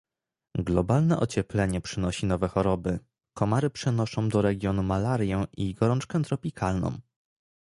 Globalne 0.57 1.19
ocieplenie 1.19 1.81
przynosi 1.81 2.25
nowe 2.25 2.47
choroby, 2.47 2.99
komary 3.33 3.69
przynoszą 3.69 4.29
do 4.29 4.41
regionu 4.41 4.83
malarię 4.83 5.45
i 5.57 5.73
gorączkę 5.73 6.21
tropikalną 6.23 6.97